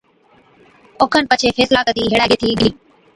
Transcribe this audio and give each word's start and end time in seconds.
ائُون 1.01 1.23
پڇي 1.29 1.49
فيصلا 1.57 1.81
ڪتِي 1.87 2.01
هيڙَي 2.11 2.17
گيهٿِي 2.17 2.29
گھَرٽِي 2.31 2.53
ڏِلِي۔ 2.59 2.69